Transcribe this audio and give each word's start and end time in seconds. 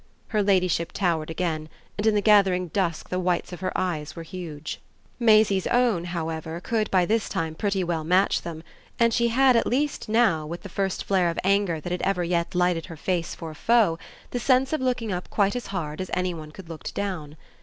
Her 0.29 0.41
ladyship 0.41 0.93
towered 0.93 1.29
again, 1.29 1.69
and 1.95 2.07
in 2.07 2.15
the 2.15 2.21
gathering 2.23 2.69
dusk 2.69 3.09
the 3.09 3.19
whites 3.19 3.53
of 3.53 3.59
her 3.59 3.71
eyes 3.77 4.15
were 4.15 4.23
huge. 4.23 4.79
Maisie's 5.19 5.67
own, 5.67 6.05
however, 6.05 6.59
could 6.59 6.89
by 6.89 7.05
this 7.05 7.29
time 7.29 7.53
pretty 7.53 7.83
well 7.83 8.03
match 8.03 8.41
them; 8.41 8.63
and 8.99 9.13
she 9.13 9.27
had 9.27 9.55
at 9.55 9.67
least 9.67 10.09
now, 10.09 10.43
with 10.47 10.63
the 10.63 10.69
first 10.69 11.03
flare 11.03 11.29
of 11.29 11.37
anger 11.43 11.79
that 11.79 11.91
had 11.91 12.01
ever 12.01 12.23
yet 12.23 12.55
lighted 12.55 12.87
her 12.87 12.97
face 12.97 13.35
for 13.35 13.51
a 13.51 13.53
foe, 13.53 13.99
the 14.31 14.39
sense 14.39 14.73
of 14.73 14.81
looking 14.81 15.11
up 15.11 15.29
quite 15.29 15.55
as 15.55 15.67
hard 15.67 16.01
as 16.01 16.09
any 16.15 16.33
one 16.33 16.49
could 16.49 16.67
look 16.67 16.85
down. 16.95 17.37